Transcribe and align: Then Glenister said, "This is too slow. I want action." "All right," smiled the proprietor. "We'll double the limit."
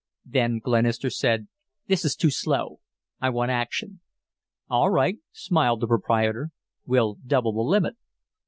Then 0.25 0.57
Glenister 0.57 1.11
said, 1.11 1.47
"This 1.85 2.03
is 2.03 2.15
too 2.15 2.31
slow. 2.31 2.79
I 3.21 3.29
want 3.29 3.51
action." 3.51 3.99
"All 4.67 4.89
right," 4.89 5.19
smiled 5.31 5.81
the 5.81 5.87
proprietor. 5.87 6.49
"We'll 6.87 7.19
double 7.27 7.53
the 7.53 7.59
limit." 7.61 7.97